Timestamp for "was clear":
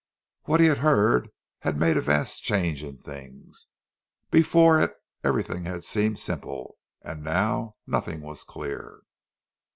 8.21-9.01